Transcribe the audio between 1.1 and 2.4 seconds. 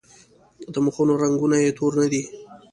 رنګونه یې تور نه دي.